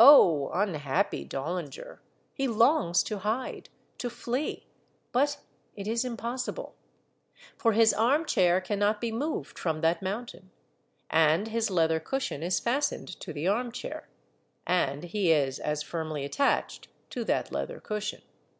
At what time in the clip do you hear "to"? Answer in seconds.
3.04-3.18, 3.98-4.10, 13.20-13.32, 17.10-17.22